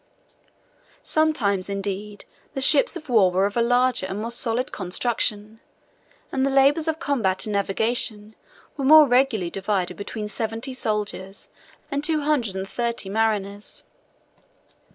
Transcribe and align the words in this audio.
Sometimes, 1.03 1.69
indeed, 1.69 2.25
the 2.55 2.59
ships 2.59 2.95
of 2.97 3.07
war 3.07 3.29
were 3.29 3.45
of 3.45 3.55
a 3.55 3.61
larger 3.61 4.07
and 4.07 4.19
more 4.19 4.31
solid 4.31 4.71
construction; 4.71 5.59
and 6.31 6.43
the 6.43 6.49
labors 6.49 6.87
of 6.87 6.97
combat 6.99 7.45
and 7.45 7.53
navigation 7.53 8.35
were 8.77 8.83
more 8.83 9.07
regularly 9.07 9.51
divided 9.51 9.95
between 9.97 10.27
seventy 10.27 10.73
soldiers 10.73 11.49
and 11.91 12.03
two 12.03 12.21
hundred 12.21 12.55
and 12.55 12.67
thirty 12.67 13.09
mariners. 13.09 13.83